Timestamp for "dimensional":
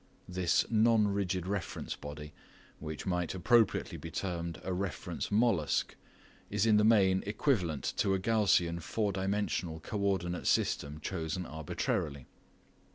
9.11-9.79